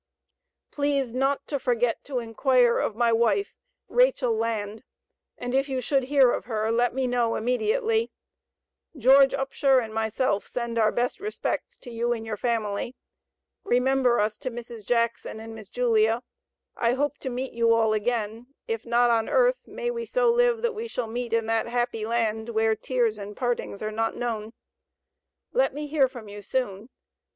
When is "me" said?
6.95-7.05, 25.75-25.85